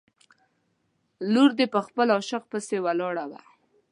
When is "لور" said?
1.33-1.49